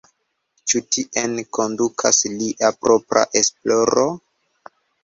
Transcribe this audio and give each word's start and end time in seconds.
Ĉu 0.71 0.81
tien 0.95 1.35
kondukas 1.59 2.23
lia 2.41 2.73
propra 2.83 3.27
esploro? 3.45 4.13